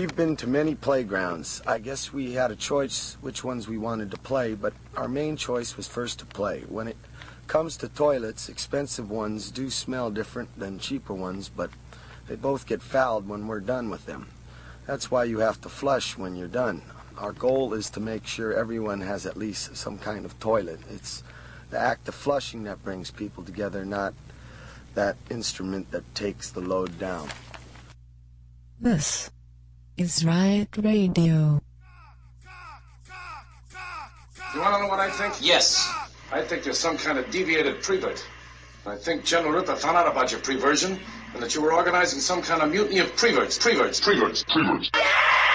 [0.00, 1.60] We've been to many playgrounds.
[1.66, 5.36] I guess we had a choice which ones we wanted to play, but our main
[5.36, 6.64] choice was first to play.
[6.70, 6.96] When it
[7.48, 11.68] comes to toilets, expensive ones do smell different than cheaper ones, but
[12.28, 14.28] they both get fouled when we're done with them.
[14.86, 16.80] That's why you have to flush when you're done.
[17.18, 20.80] Our goal is to make sure everyone has at least some kind of toilet.
[20.90, 21.22] It's
[21.68, 24.14] the act of flushing that brings people together, not
[24.94, 27.28] that instrument that takes the load down.
[28.80, 29.30] This
[29.96, 31.60] is Riot Radio.
[34.54, 35.34] You want to know what I think?
[35.40, 35.88] Yes.
[36.32, 38.24] I think there's some kind of deviated prevert.
[38.86, 40.98] I think General Ripper found out about your preversion
[41.34, 44.90] and that you were organizing some kind of mutiny of preverts, preverts, preverts, preverts.
[44.94, 45.49] Riot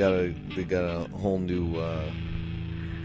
[0.00, 2.10] got a they got a whole new uh,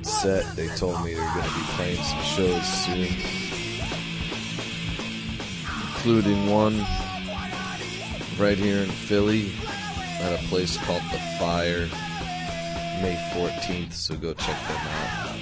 [0.01, 0.45] set.
[0.55, 3.09] They told me they're going to be playing some shows soon,
[5.87, 6.79] including one
[8.39, 9.51] right here in Philly
[10.21, 11.89] at a place called The Fire,
[13.01, 13.91] May 14th.
[13.91, 15.35] So go check them out.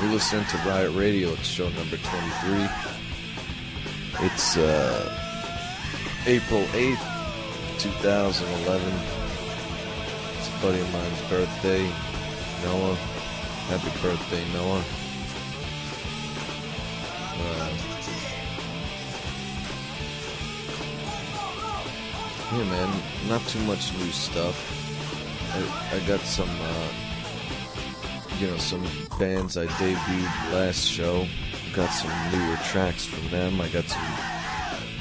[0.00, 1.28] You're listening to Riot Radio.
[1.32, 2.68] It's show number 23.
[4.24, 5.14] It's uh,
[6.26, 9.21] April 8th, 2011.
[10.62, 11.82] Buddy of mine's birthday,
[12.62, 12.94] Noah.
[13.66, 14.84] Happy birthday, Noah.
[17.34, 17.70] Uh,
[22.52, 24.54] yeah, man, not too much new stuff.
[25.52, 26.88] I, I got some, uh,
[28.38, 28.86] you know, some
[29.18, 31.26] bands I debuted last show.
[31.72, 33.60] Got some newer tracks from them.
[33.60, 34.00] I got some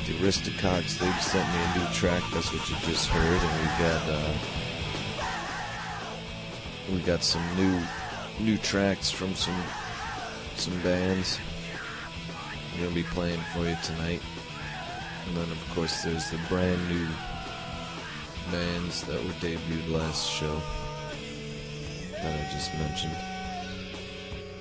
[0.07, 0.97] the Aristocox.
[0.97, 2.23] They sent me a new track.
[2.33, 4.33] That's what you just heard, and we got uh,
[6.91, 7.81] we got some new
[8.39, 9.61] new tracks from some
[10.55, 11.39] some bands.
[12.73, 14.21] I'm gonna be playing for you tonight,
[15.27, 17.07] and then of course there's the brand new
[18.51, 20.61] bands that were debuted last show
[22.11, 23.15] that I just mentioned.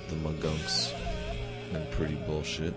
[0.08, 0.93] The Magunks
[1.72, 2.75] and Pretty Bullshit.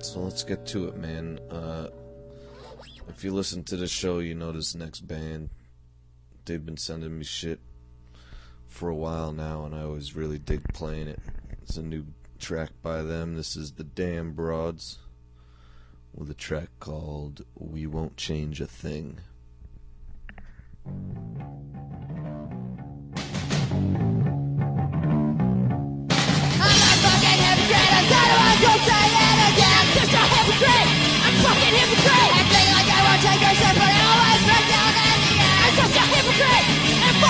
[0.00, 1.38] So let's get to it, man.
[1.50, 1.88] Uh,
[3.08, 5.50] if you listen to the show, you know this next band.
[6.48, 7.60] They've been sending me shit
[8.66, 11.20] for a while now, and I always really dig playing it.
[11.60, 12.06] It's a new
[12.38, 13.36] track by them.
[13.36, 14.96] This is the Damn Broads
[16.14, 19.18] with a track called We Won't Change a Thing.
[30.48, 30.88] hypocrite.
[31.28, 32.30] I'm fucking hypocrite.
[32.40, 33.77] Acting like I won't take a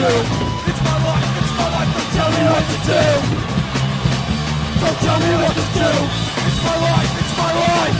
[0.00, 0.06] do.
[0.70, 3.04] It's my life, it's my life, don't tell me what to do.
[4.80, 5.90] Don't tell me what to do.
[6.48, 7.99] It's my life, it's my life.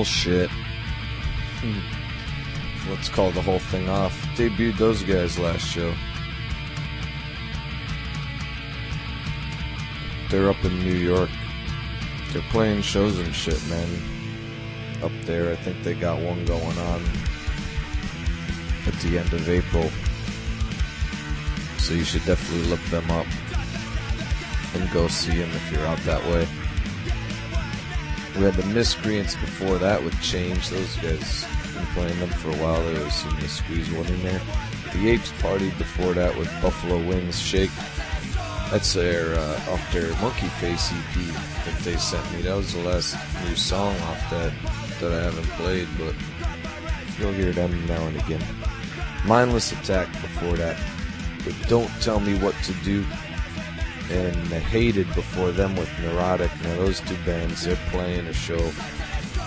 [0.00, 0.50] Bullshit.
[2.88, 4.18] Let's call the whole thing off.
[4.34, 5.94] Debuted those guys last show.
[10.30, 11.28] They're up in New York.
[12.32, 13.88] They're playing shows and shit, man.
[15.02, 17.02] Up there, I think they got one going on
[18.86, 19.90] at the end of April.
[21.76, 23.26] So you should definitely look them up
[24.74, 26.48] and go see them if you're out that way.
[28.36, 30.68] We had the Miscreants before that with Change.
[30.70, 32.82] Those guys been playing them for a while.
[32.84, 34.40] They always seem to squeeze one in there.
[34.94, 37.70] The Apes Party before that with Buffalo Wings Shake.
[38.70, 41.34] That's their uh, off their Monkey Face EP
[41.64, 42.42] that they sent me.
[42.42, 44.52] That was the last new song off that
[45.00, 46.14] that I haven't played, but
[47.18, 48.42] you'll hear them now and again.
[49.26, 50.78] Mindless Attack before that.
[51.44, 53.04] But Don't Tell Me What to Do.
[54.10, 56.50] And Hated before them with Neurotic.
[56.62, 58.72] Now those two bands, they're playing a show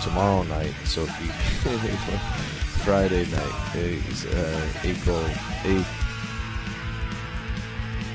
[0.04, 0.74] tomorrow night.
[0.86, 1.30] So if you
[2.84, 5.20] Friday night is uh, April
[5.64, 5.86] 8th,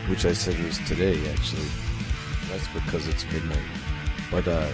[0.08, 1.68] which I said was today actually.
[2.50, 3.62] That's because it's midnight.
[4.30, 4.70] But uh,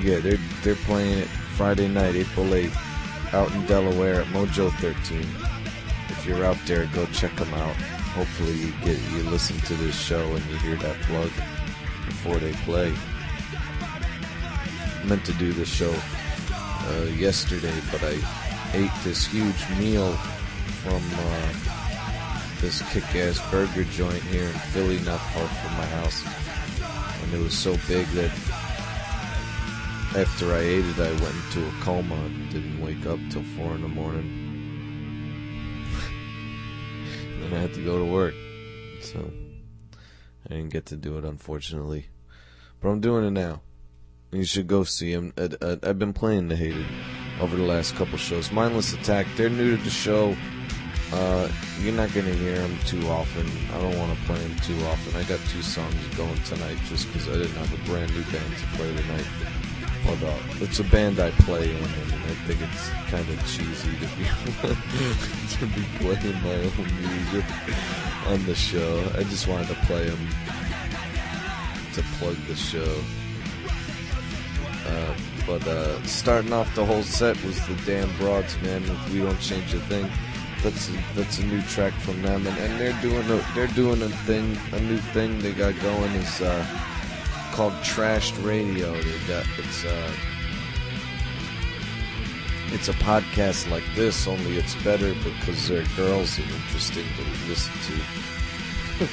[0.00, 5.26] yeah, they're they're playing it Friday night, April 8th, out in Delaware at Mojo 13.
[6.10, 7.76] If you're out there, go check them out.
[8.14, 11.30] Hopefully, you get you listen to this show and you hear that plug
[12.06, 12.94] before they play.
[15.04, 15.92] meant to do this show
[16.52, 18.14] uh, yesterday, but I
[18.72, 20.12] ate this huge meal
[20.82, 21.52] from uh,
[22.60, 26.24] this kick-ass burger joint here in Philly, not far from my house,
[27.22, 28.30] and it was so big that
[30.16, 33.74] after I ate it, I went into a coma and didn't wake up till four
[33.74, 34.43] in the morning.
[37.44, 38.34] Then I had to go to work,
[39.00, 39.30] so
[40.48, 42.06] I didn't get to do it, unfortunately.
[42.80, 43.60] But I'm doing it now.
[44.32, 45.32] You should go see him.
[45.36, 46.86] I've been playing the Hated
[47.40, 48.50] over the last couple shows.
[48.50, 50.36] Mindless Attack, they're new to the show.
[51.12, 51.48] Uh,
[51.80, 53.46] you're not gonna hear them too often.
[53.72, 55.14] I don't want to play them too often.
[55.14, 58.56] I got two songs going tonight just because I didn't have a brand new band
[58.58, 59.26] to play tonight.
[60.60, 64.24] It's a band I play in, and I think it's kind of cheesy to be
[65.56, 67.44] to be playing my own music
[68.26, 69.02] on the show.
[69.16, 70.28] I just wanted to play them
[71.94, 73.00] to plug the show.
[74.86, 75.14] Uh,
[75.46, 78.82] but uh, starting off the whole set was the damn broads, man.
[79.12, 80.10] We don't change a thing.
[80.62, 84.02] That's a, that's a new track from them, and, and they're doing a they're doing
[84.02, 86.64] a thing, a new thing they got going is uh,
[87.54, 88.92] called Trashed Radio.
[88.94, 90.12] It's uh,
[92.72, 97.22] it's a podcast like this, only it's better because there are girls and interesting to
[97.48, 99.06] listen to.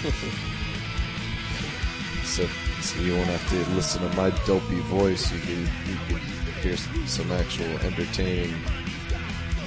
[2.26, 2.48] so,
[2.82, 5.32] so you won't have to listen to my dopey voice.
[5.32, 6.20] You can you can
[6.64, 8.56] hear some, some actual entertaining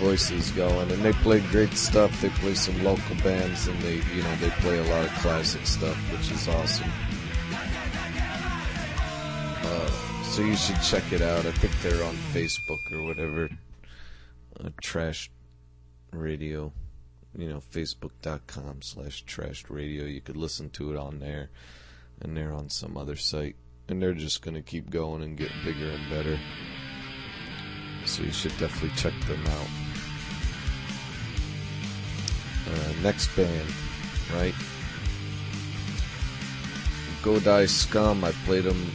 [0.01, 2.21] voices going, and they play great stuff.
[2.21, 5.65] They play some local bands, and they you know they play a lot of classic
[5.65, 6.91] stuff, which is awesome.
[10.35, 11.47] So you should check it out.
[11.47, 13.49] I think they're on Facebook or whatever.
[14.59, 15.31] Uh, trash
[16.11, 16.73] radio,
[17.39, 20.07] you know, facebook.com slash trashed radio.
[20.07, 21.51] You could listen to it on there,
[22.21, 23.55] and they're on some other site,
[23.89, 26.37] and they're just gonna keep going and get bigger and better.
[28.05, 29.69] So you should definitely check them out.
[32.73, 33.69] Uh, next band,
[34.33, 34.55] right?
[37.23, 38.25] Go Die Scum.
[38.25, 38.91] I played them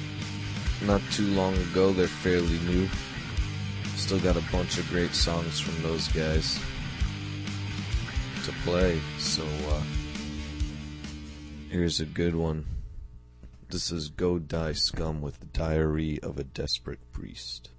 [0.83, 1.91] not too long ago.
[1.91, 2.87] They're fairly new.
[3.95, 6.59] Still got a bunch of great songs from those guys
[8.45, 8.99] to play.
[9.17, 9.81] So uh,
[11.69, 12.65] here's a good one.
[13.69, 17.69] This is Go Die Scum with the Diary of a Desperate Priest.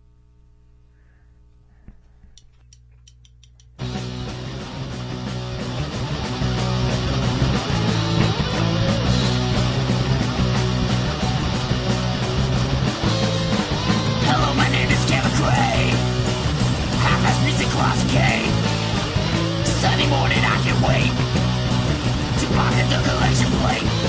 [22.55, 24.00] Pocket the collection plate.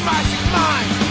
[0.00, 1.09] sacrificing mine.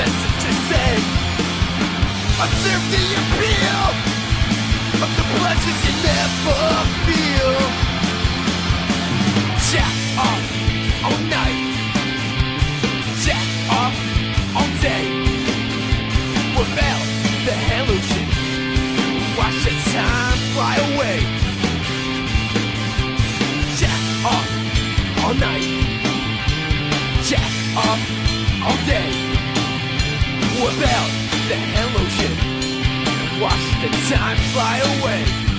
[0.00, 0.92] offensive to say.
[2.40, 3.84] Observe the appeal
[5.04, 6.60] of the pleasures you never
[7.06, 7.52] feel.
[9.72, 9.99] Jack.
[30.66, 31.08] about
[31.48, 33.40] the hello shit.
[33.40, 35.49] Watch the time fly away.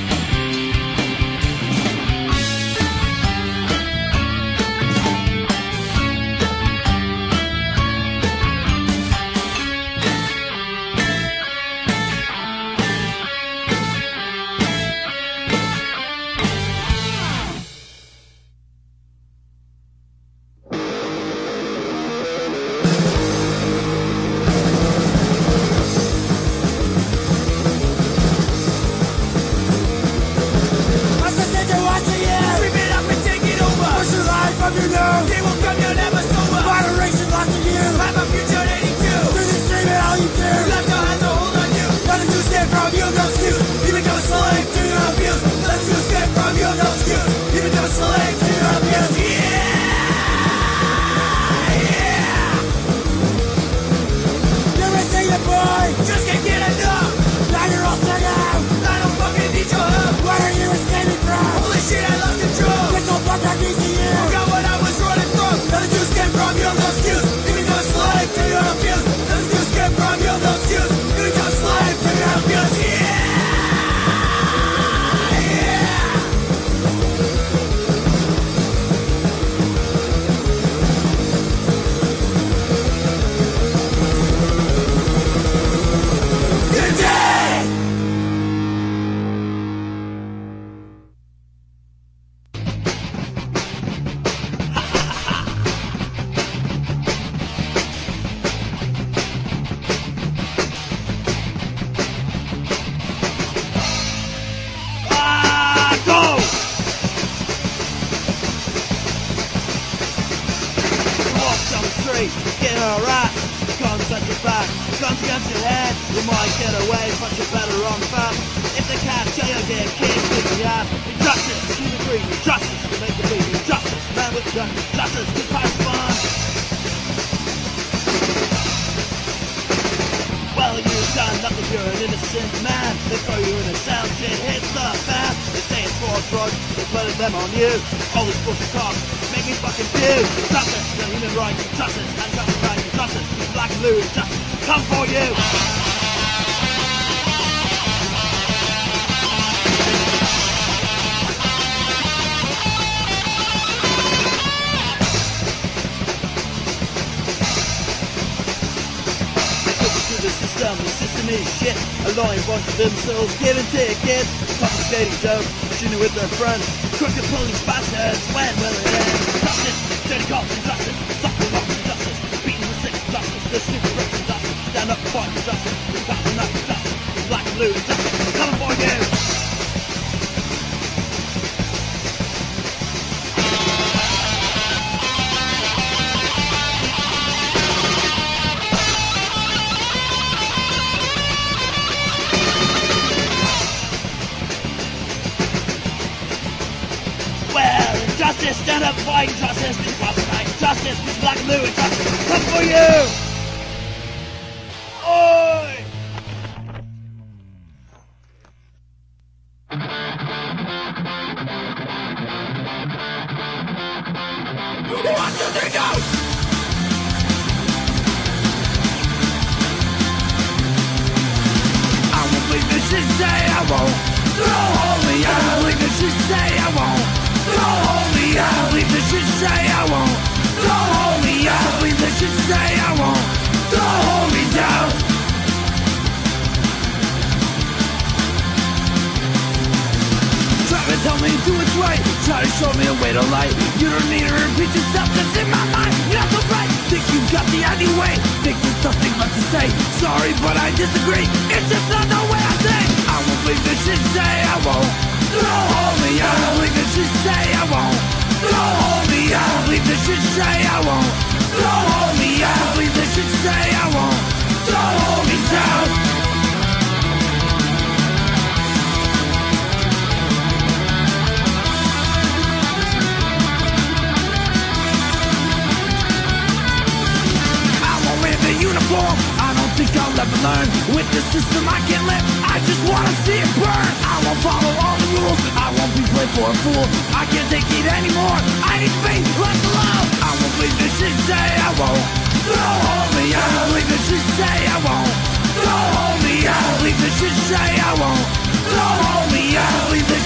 [198.61, 203.20] Stand up, fighting justice, this was night, justice, black blue, justice, come for you!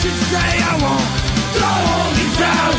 [0.05, 0.17] Shit.
[0.29, 1.07] Say I won't.
[1.57, 2.73] Don't hold me down.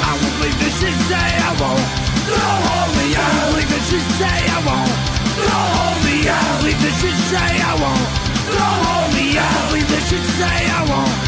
[0.00, 1.84] I won't believe this shit, say I won't.
[2.26, 4.92] Don't hold me, I don't believe this shit, say I won't.
[5.36, 8.26] Don't hold me, I don't believe this shit, say I won't.
[8.56, 11.25] Hold me, I believe shit, say I won't.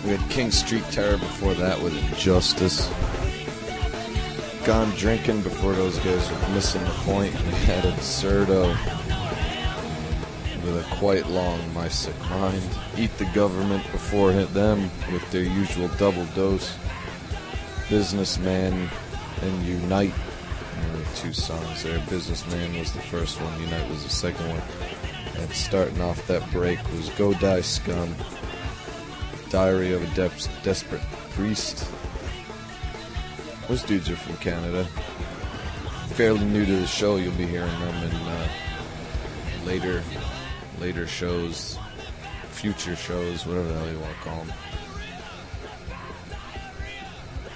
[0.04, 2.90] We had King Street Terror before that with Injustice.
[4.70, 7.34] Gone drinking before those guys were missing the point.
[7.34, 8.68] We had Absurdo
[10.64, 12.70] with a quite long My Sick Mind.
[12.96, 16.78] Eat the Government before hit them with their usual double dose.
[17.90, 18.88] Businessman
[19.42, 20.14] and Unite.
[20.92, 22.00] Only two songs there.
[22.08, 24.62] Businessman was the first one, Unite was the second one.
[25.42, 28.14] And starting off that break was Go Die Scum.
[29.50, 31.02] Diary of a Des- Desperate
[31.32, 31.90] Priest.
[33.70, 34.84] Those dudes are from Canada.
[36.16, 38.48] Fairly new to the show, you'll be hearing them in uh,
[39.64, 40.02] later
[40.80, 41.78] later shows,
[42.50, 44.54] future shows, whatever the hell you want to call them.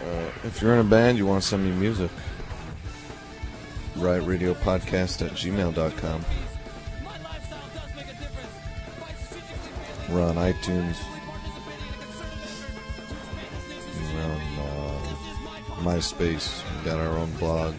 [0.04, 2.12] Uh, if you're in a band, you want to send me music.
[3.96, 6.26] Podcast at gmail.com.
[10.10, 11.13] We're on iTunes.
[15.84, 16.64] MySpace.
[16.80, 17.76] We got our own blog.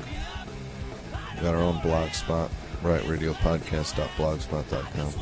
[1.36, 2.50] We got our own blog spot.
[2.82, 5.12] RiotRadioPodcast.blogspot.com.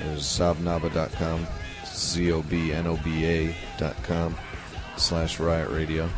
[0.00, 1.46] There's Zobnoba.com.
[1.86, 2.76] Z-O-B-N-O-B-A.com
[4.96, 6.08] slash Riot Radio.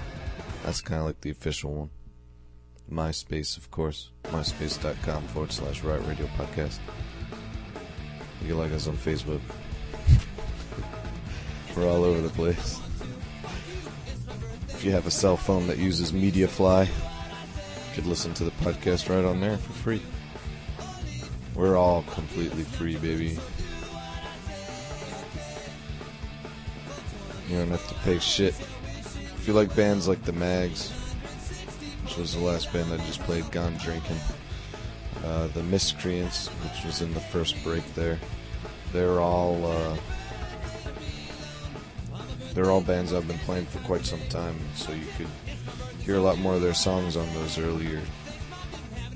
[0.65, 1.91] That's kind of like the official one.
[2.91, 4.11] MySpace, of course.
[4.25, 6.79] MySpace.com forward slash Riot Radio Podcast.
[8.41, 9.41] You can like us on Facebook.
[11.77, 12.81] We're all over the place.
[14.83, 19.09] If you have a cell phone that uses MediaFly, you could listen to the podcast
[19.09, 20.03] right on there for free.
[21.55, 23.39] We're all completely free, baby.
[27.49, 28.59] You don't have to pay shit.
[29.37, 30.91] If you like bands like the Mags,
[32.03, 34.19] which was the last band I just played, Gone Drinking,
[35.25, 38.19] uh, the Miscreants, which was in the first break there,
[38.93, 39.97] they're all uh,
[42.55, 45.29] they're all bands I've been playing for quite some time, so you could
[46.05, 48.01] hear a lot more of their songs on those earlier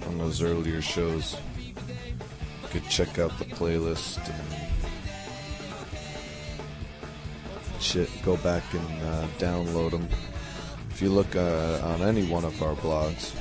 [0.07, 1.37] on those earlier shows.
[1.59, 1.74] You
[2.70, 4.66] could check out the playlist and
[7.82, 8.11] shit.
[8.24, 10.09] Go back and uh, download them.
[10.91, 13.34] If you look uh, on any one of our blogs,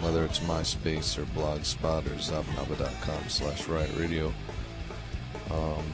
[0.00, 4.32] whether it's MySpace or Blogspot or Zobnoba.com slash Riot Radio,
[5.50, 5.84] um,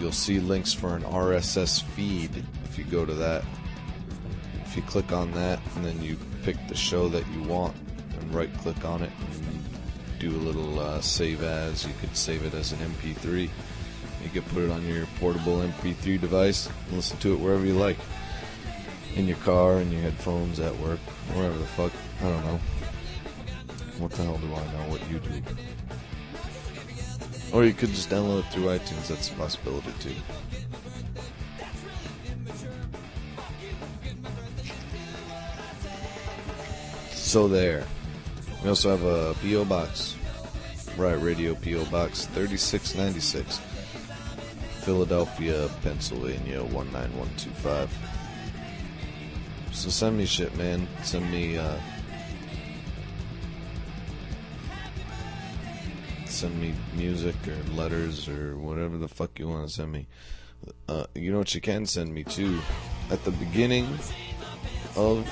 [0.00, 3.44] you'll see links for an RSS feed if you go to that.
[4.64, 7.74] If you click on that and then you pick the show that you want
[8.18, 9.64] and right click on it and
[10.18, 13.48] do a little uh, save as, you could save it as an MP3.
[14.22, 17.74] You could put it on your portable MP3 device and listen to it wherever you
[17.74, 17.98] like.
[19.14, 20.98] In your car, in your headphones, at work,
[21.32, 21.92] wherever the fuck.
[22.20, 22.60] I don't know.
[23.98, 25.85] What the hell do I know what you do?
[27.52, 29.08] Or you could just download it through iTunes.
[29.08, 30.14] That's a possibility too.
[37.12, 37.84] So there.
[38.62, 40.16] We also have a PO box.
[40.96, 43.60] Riot Radio PO Box 3696.
[44.84, 47.90] Philadelphia, Pennsylvania 19125.
[49.72, 50.88] So send me shit, man.
[51.02, 51.76] Send me uh
[56.36, 60.06] send me music or letters or whatever the fuck you want to send me.
[60.86, 62.60] Uh, you know what you can send me too?
[63.10, 63.88] At the beginning
[64.96, 65.26] of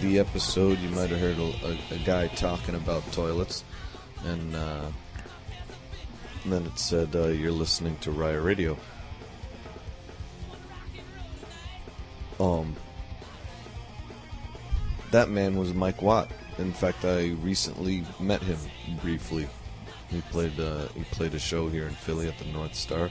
[0.00, 3.64] the episode, you might have heard a, a, a guy talking about toilets,
[4.24, 4.86] and, uh,
[6.44, 8.78] and then it said uh, you're listening to Riot Radio.
[12.38, 12.76] Um,
[15.10, 16.30] that man was Mike Watt.
[16.58, 18.58] In fact, I recently met him
[19.00, 19.48] briefly.
[20.12, 23.10] He played uh, he played a show here in Philly at the North Star,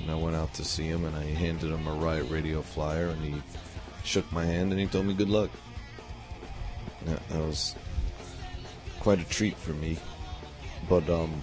[0.00, 3.08] and I went out to see him and I handed him a Riot Radio flyer
[3.08, 3.42] and he
[4.04, 5.50] shook my hand and he told me good luck.
[7.06, 7.74] That, that was
[9.00, 9.98] quite a treat for me,
[10.86, 11.42] but um,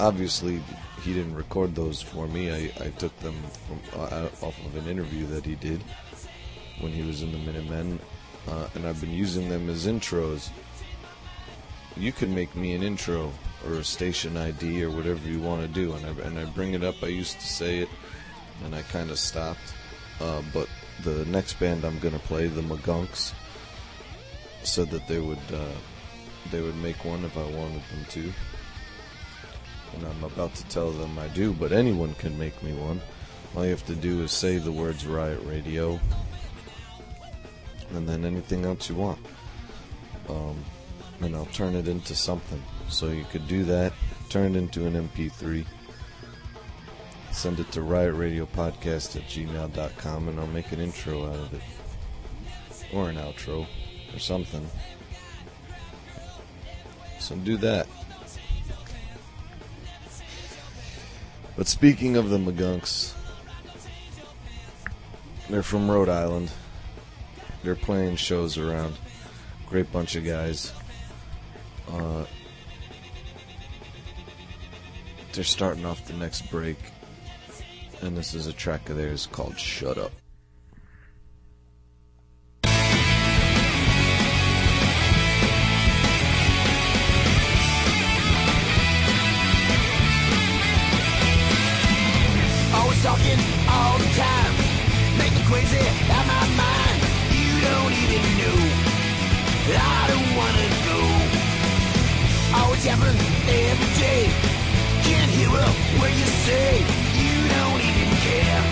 [0.00, 0.60] obviously
[1.02, 2.50] he didn't record those for me.
[2.50, 3.34] I, I took them
[3.68, 5.80] from uh, off of an interview that he did
[6.80, 8.00] when he was in the Minutemen,
[8.48, 10.50] uh, and I've been using them as intros
[11.96, 13.32] you can make me an intro
[13.66, 16.74] or a station ID or whatever you want to do, and I, and I bring
[16.74, 16.96] it up.
[17.02, 17.88] I used to say it,
[18.64, 19.74] and I kind of stopped.
[20.20, 20.68] Uh, but
[21.02, 23.32] the next band I'm gonna play, the Magunks,
[24.62, 25.78] said that they would uh,
[26.50, 28.32] they would make one if I wanted them to,
[29.94, 31.52] and I'm about to tell them I do.
[31.52, 33.00] But anyone can make me one.
[33.56, 36.00] All you have to do is say the words Riot Radio,
[37.92, 39.18] and then anything else you want.
[40.28, 40.64] Um,
[41.20, 42.62] and I'll turn it into something.
[42.88, 43.92] So you could do that,
[44.28, 45.64] turn it into an MP3,
[47.32, 51.62] send it to riotradiopodcast at gmail.com, and I'll make an intro out of it.
[52.92, 53.66] Or an outro,
[54.14, 54.68] or something.
[57.18, 57.86] So do that.
[61.56, 63.14] But speaking of the Magunks,
[65.48, 66.50] they're from Rhode Island.
[67.62, 68.96] They're playing shows around.
[69.68, 70.72] Great bunch of guys.
[71.90, 72.24] Uh,
[75.32, 76.78] they're starting off the next break,
[78.02, 80.12] and this is a track of theirs called Shut Up.
[93.02, 94.33] Talking all the time.
[102.86, 103.16] Happen
[103.48, 104.28] every day.
[105.04, 106.80] Can't hear a word you say.
[107.16, 108.62] You don't even care.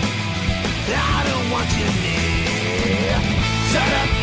[0.95, 3.19] I don't want you near.
[3.71, 4.22] Shut up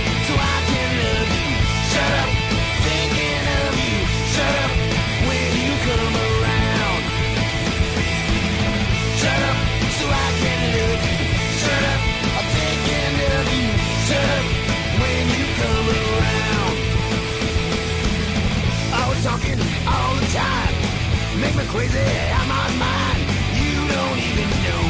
[21.41, 21.99] Make me crazy
[22.37, 23.21] out my mind.
[23.57, 24.85] You don't even know.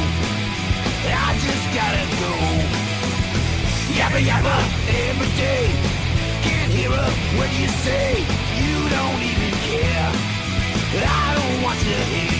[1.07, 2.32] I just gotta go.
[3.94, 4.57] Yappa yappa
[5.07, 5.70] every day.
[6.42, 7.07] Can't hear a
[7.38, 8.18] word you say.
[8.62, 10.11] You don't even care.
[11.07, 12.39] I don't want to hear.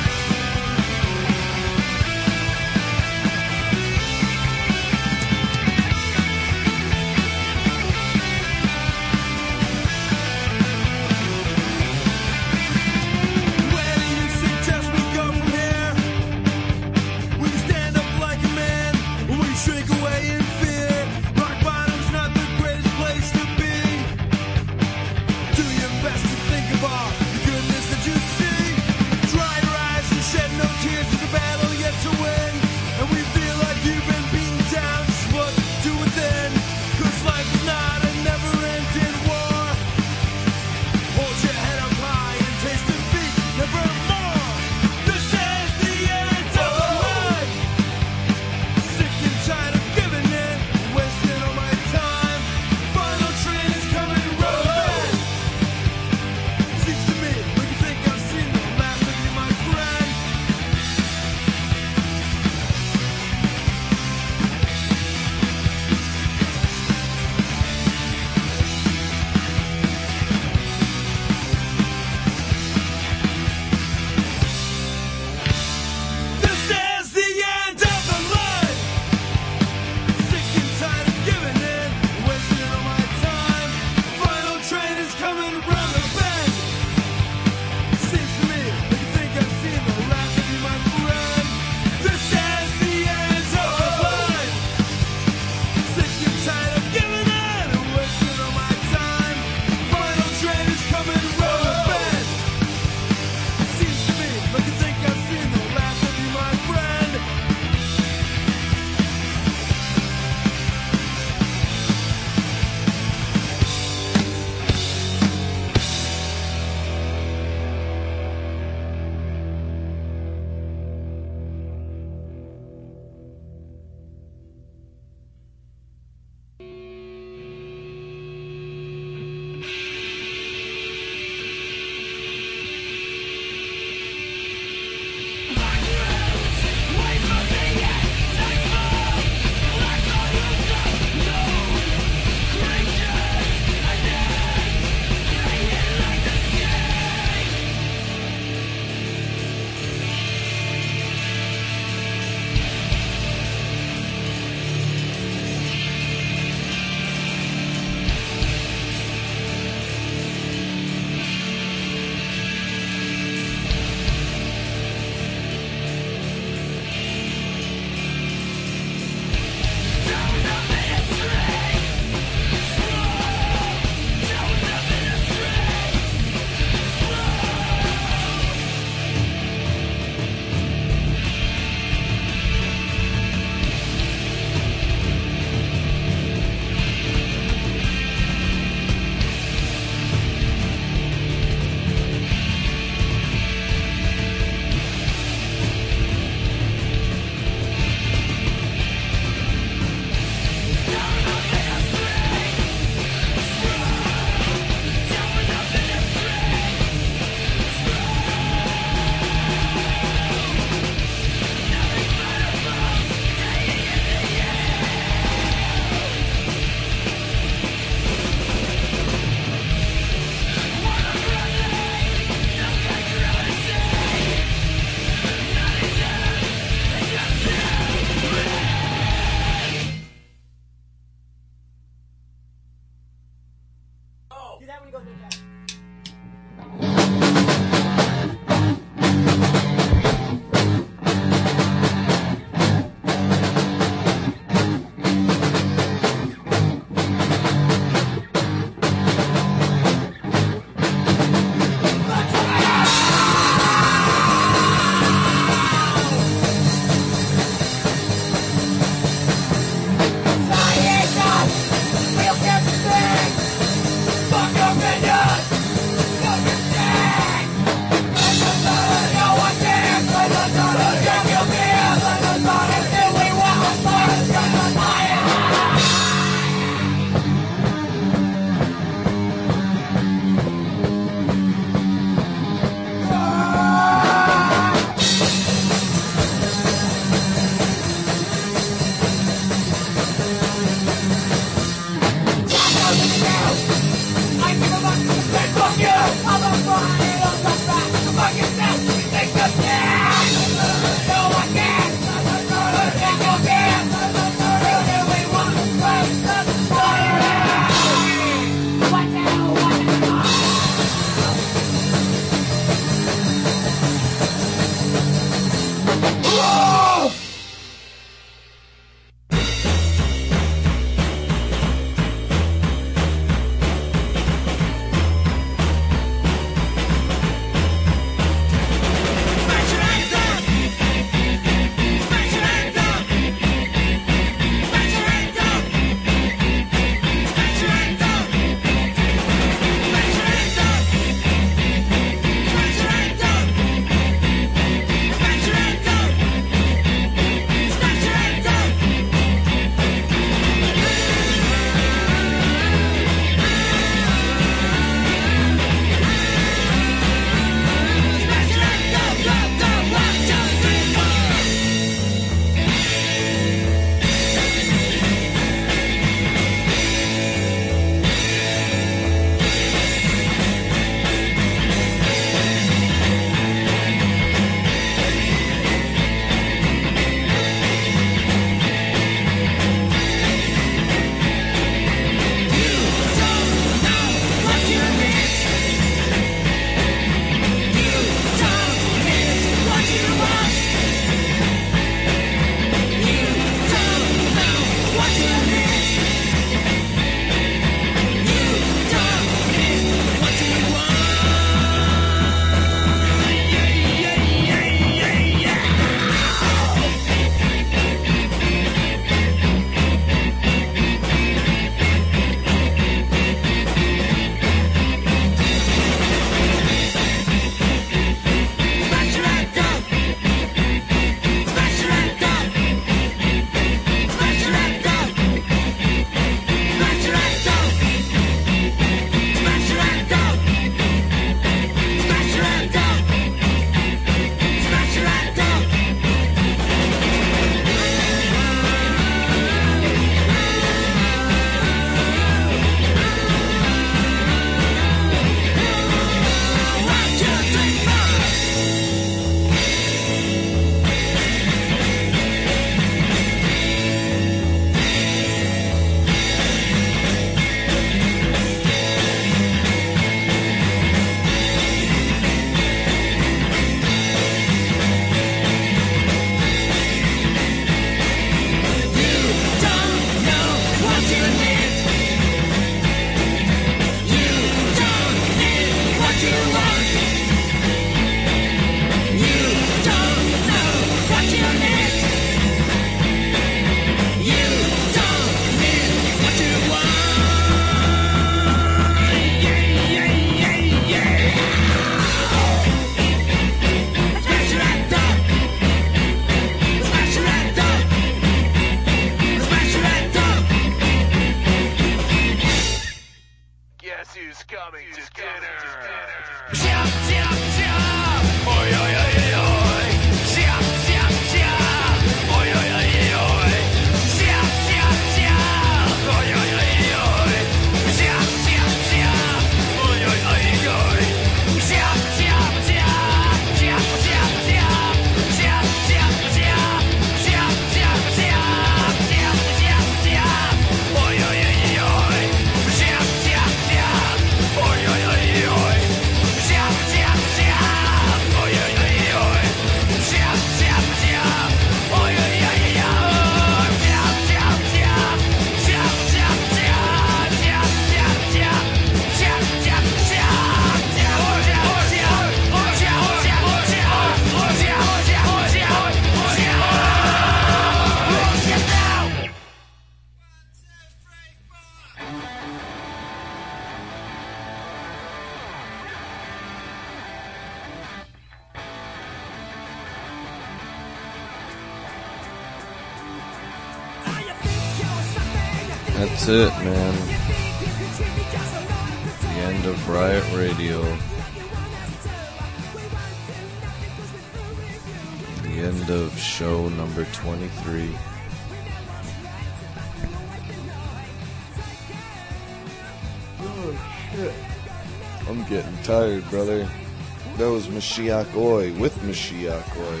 [597.88, 600.00] Mashiach Oi with Mashiach Oi.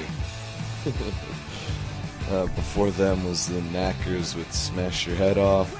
[2.34, 5.72] uh, before them was the Knackers with Smash Your Head Off.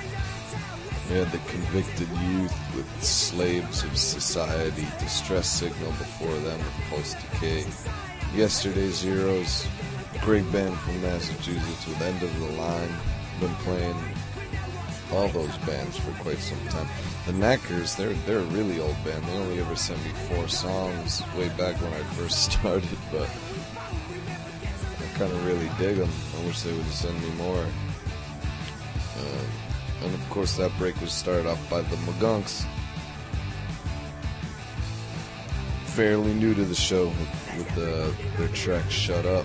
[1.11, 7.19] We had the Convicted Youth with Slaves of Society, Distress Signal before them with Post
[7.21, 7.67] Decay.
[8.35, 9.67] Yesterday's Heroes,
[10.23, 12.89] great band from Massachusetts with End of the Line.
[13.39, 13.97] Been playing
[15.13, 16.89] all those bands for quite some time.
[17.29, 19.23] The Knackers, they're they're a really old band.
[19.23, 23.29] They only ever sent me four songs way back when I first started, but
[24.97, 26.09] I kind of really dig them.
[26.39, 27.67] I wish they would send me more.
[29.19, 32.65] Uh, and of course, that break was started off by the Magunks.
[35.89, 39.45] Fairly new to the show with, with the, their track "Shut Up."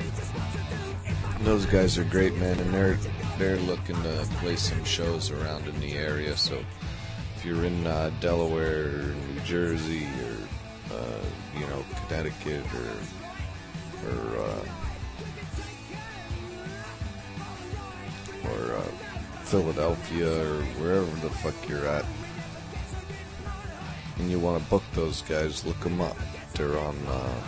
[1.41, 2.97] Those guys are great, man, and they're
[3.37, 6.37] they're looking to play some shows around in the area.
[6.37, 6.63] So
[7.43, 11.19] if you're in uh, Delaware or New Jersey or uh,
[11.59, 12.91] you know Connecticut or
[14.07, 14.65] or uh,
[18.49, 18.81] or uh,
[19.43, 22.05] Philadelphia or wherever the fuck you're at,
[24.19, 26.15] and you want to book those guys, look them up.
[26.53, 27.41] They're on uh,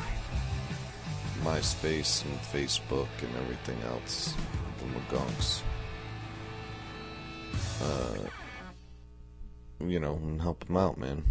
[1.41, 4.34] MySpace and Facebook and everything else.
[4.80, 5.62] The Magunks.
[7.82, 8.30] Uh,
[9.80, 11.24] you know, and help them out, man.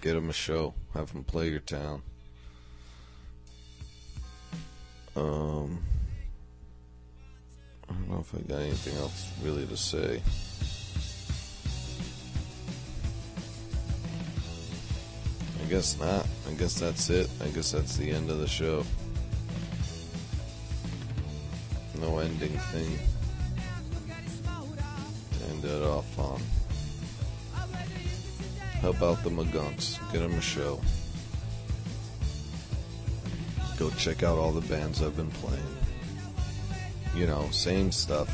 [0.00, 0.74] Get them a show.
[0.94, 2.02] Have them play your town.
[5.16, 5.82] Um,
[7.88, 10.22] I don't know if I got anything else really to say.
[15.60, 16.26] I guess not.
[16.48, 17.28] I guess that's it.
[17.42, 18.84] I guess that's the end of the show.
[22.00, 22.98] No ending thing
[25.32, 26.40] to end it off on.
[28.82, 29.98] How about the Magunks?
[30.12, 30.80] Get them a show.
[33.78, 35.62] Go check out all the bands I've been playing.
[37.14, 38.28] You know, same stuff.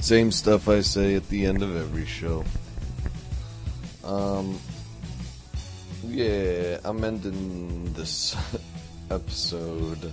[0.00, 2.44] Same stuff I say at the end of every show.
[4.02, 4.58] Um,
[6.04, 8.36] yeah, I'm ending this
[9.10, 10.12] episode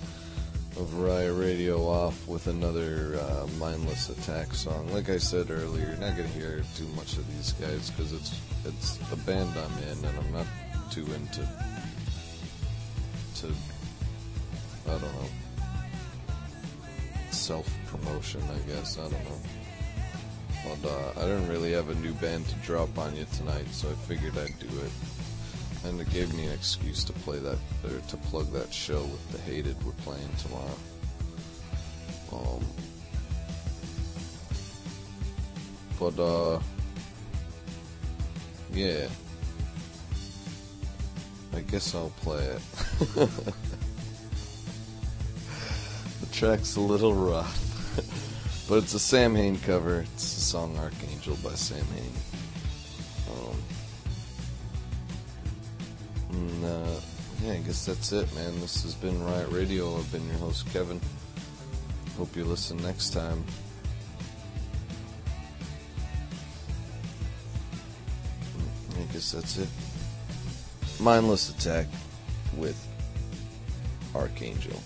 [0.78, 4.92] of Riot Radio off with another uh, mindless attack song.
[4.94, 8.40] Like I said earlier, you're not gonna hear too much of these guys because it's
[8.66, 10.46] it's a band I'm in, and I'm not
[10.92, 11.48] too into
[13.36, 13.48] to
[14.88, 15.30] I don't know
[17.32, 18.42] self promotion.
[18.54, 19.40] I guess I don't know.
[20.64, 23.90] But uh, I didn't really have a new band to drop on you tonight, so
[23.90, 24.92] I figured I'd do it.
[25.86, 29.32] And it gave me an excuse to play that, or to plug that show with
[29.32, 30.78] the Hated we're playing tomorrow.
[32.34, 32.66] Um,
[36.00, 36.60] but, uh,
[38.74, 39.08] yeah.
[41.56, 42.62] I guess I'll play it.
[43.16, 43.30] the
[46.32, 50.02] track's a little rough, but it's a Samhain cover.
[50.14, 52.12] It's the song Archangel by Samhain.
[56.70, 57.00] Uh,
[57.44, 58.60] yeah, I guess that's it, man.
[58.60, 59.98] This has been Riot Radio.
[59.98, 61.02] I've been your host, Kevin.
[62.18, 63.44] Hope you listen next time.
[68.98, 69.70] I guess that's it.
[71.00, 71.88] Mindless Attack
[72.58, 72.78] with
[74.14, 74.82] Archangel.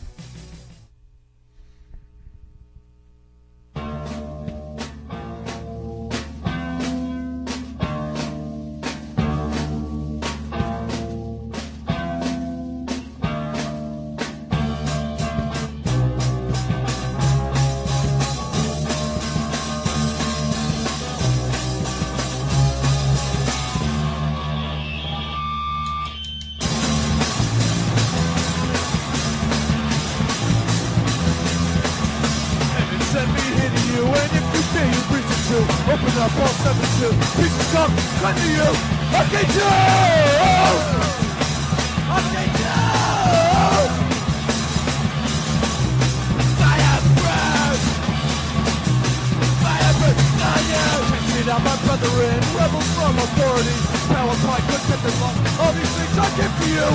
[51.97, 53.77] Brethren, rebels from authority.
[54.07, 55.59] Power pie, good and love.
[55.59, 56.87] All these things I give to you.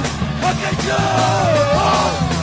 [0.44, 0.96] Archangel!
[0.96, 2.28] Archangel!
[2.28, 2.37] Fire!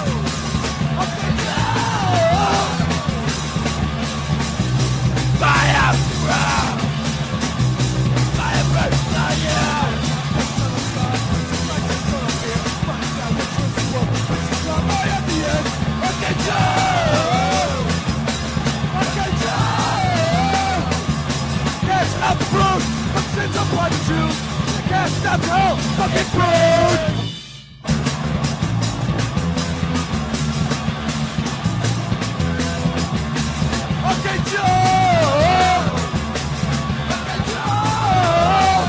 [23.86, 24.26] Want you.
[24.76, 27.00] You can't stop the whole fucking brood.
[34.12, 35.86] Okay, Joe.
[37.14, 38.82] Okay, Joe.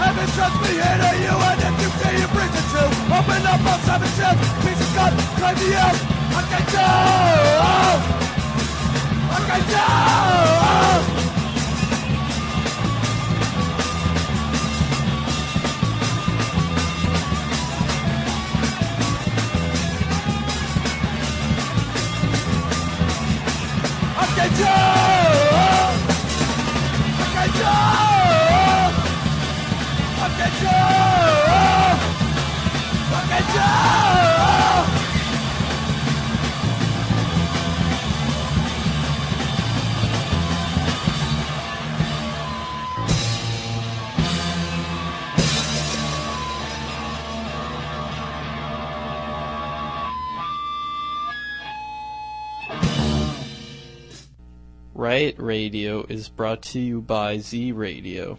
[0.00, 2.82] Heaven sends me here to you, and if you say you bring it to,
[3.18, 5.96] open up on seven ship, piece of gun, climb the up.
[6.40, 8.00] Okay, Joe.
[9.36, 11.19] Okay, Joe.
[55.00, 58.38] Riot Radio is brought to you by Z Radio.